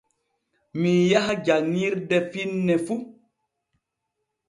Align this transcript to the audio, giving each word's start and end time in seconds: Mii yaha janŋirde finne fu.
Mii 0.79 1.03
yaha 1.11 1.33
janŋirde 1.45 2.17
finne 2.31 2.75
fu. 2.85 2.95